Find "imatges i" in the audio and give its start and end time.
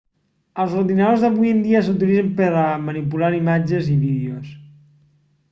3.41-4.01